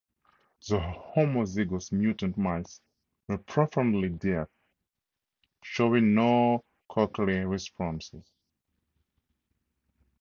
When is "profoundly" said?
3.37-4.09